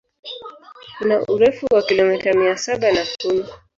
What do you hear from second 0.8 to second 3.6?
Kuna urefu wa kilomita mia saba na kumi